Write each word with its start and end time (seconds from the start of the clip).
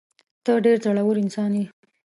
ته 0.43 0.51
ډېر 0.65 0.77
زړه 0.85 1.01
ور 1.05 1.17
انسان 1.23 1.51
یې. 1.59 1.65